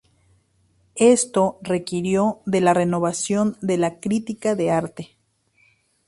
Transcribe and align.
Esto 0.95 1.59
requirió 1.61 2.39
de 2.47 2.59
la 2.59 2.73
renovación 2.73 3.55
de 3.61 3.77
la 3.77 3.99
crítica 3.99 4.55
de 4.55 4.71
arte. 4.71 5.15